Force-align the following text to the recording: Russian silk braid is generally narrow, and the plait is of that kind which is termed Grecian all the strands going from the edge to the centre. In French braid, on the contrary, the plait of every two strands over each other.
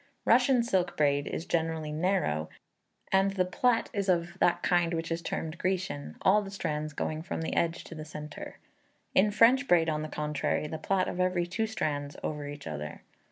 Russian 0.25 0.63
silk 0.63 0.97
braid 0.97 1.27
is 1.27 1.45
generally 1.45 1.91
narrow, 1.91 2.49
and 3.11 3.29
the 3.33 3.45
plait 3.45 3.91
is 3.93 4.09
of 4.09 4.35
that 4.39 4.63
kind 4.63 4.95
which 4.95 5.11
is 5.11 5.21
termed 5.21 5.59
Grecian 5.59 6.15
all 6.23 6.41
the 6.41 6.49
strands 6.49 6.91
going 6.91 7.21
from 7.21 7.41
the 7.43 7.53
edge 7.55 7.83
to 7.83 7.93
the 7.93 8.03
centre. 8.03 8.57
In 9.13 9.29
French 9.29 9.67
braid, 9.67 9.89
on 9.89 10.01
the 10.01 10.09
contrary, 10.09 10.65
the 10.67 10.79
plait 10.79 11.07
of 11.07 11.19
every 11.19 11.45
two 11.45 11.67
strands 11.67 12.17
over 12.23 12.47
each 12.47 12.65
other. 12.65 13.03